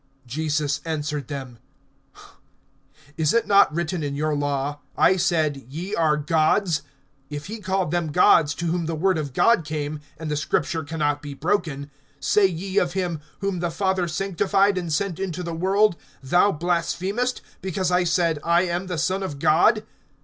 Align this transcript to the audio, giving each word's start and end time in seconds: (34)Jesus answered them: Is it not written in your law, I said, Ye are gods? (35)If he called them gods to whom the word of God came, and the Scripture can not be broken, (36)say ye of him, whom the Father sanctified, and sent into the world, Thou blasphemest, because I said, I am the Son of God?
(34)Jesus 0.27 0.79
answered 0.83 1.27
them: 1.27 1.59
Is 3.17 3.35
it 3.35 3.45
not 3.45 3.71
written 3.71 4.01
in 4.01 4.15
your 4.15 4.33
law, 4.33 4.79
I 4.97 5.15
said, 5.15 5.57
Ye 5.69 5.93
are 5.93 6.17
gods? 6.17 6.81
(35)If 7.29 7.45
he 7.45 7.59
called 7.59 7.91
them 7.91 8.11
gods 8.11 8.55
to 8.55 8.65
whom 8.65 8.87
the 8.87 8.95
word 8.95 9.19
of 9.19 9.31
God 9.33 9.63
came, 9.63 9.99
and 10.17 10.31
the 10.31 10.35
Scripture 10.35 10.83
can 10.83 10.97
not 10.97 11.21
be 11.21 11.35
broken, 11.35 11.91
(36)say 12.19 12.49
ye 12.57 12.77
of 12.79 12.93
him, 12.93 13.21
whom 13.41 13.59
the 13.59 13.69
Father 13.69 14.07
sanctified, 14.07 14.75
and 14.75 14.91
sent 14.91 15.19
into 15.19 15.43
the 15.43 15.53
world, 15.53 15.95
Thou 16.23 16.51
blasphemest, 16.51 17.41
because 17.61 17.91
I 17.91 18.03
said, 18.03 18.39
I 18.43 18.63
am 18.63 18.87
the 18.87 18.97
Son 18.97 19.21
of 19.21 19.37
God? 19.37 19.83